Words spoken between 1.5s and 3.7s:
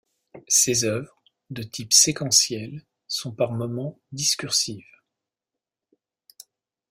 de type séquentiel, sont par